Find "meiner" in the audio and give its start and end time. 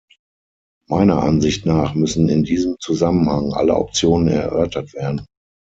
0.87-1.21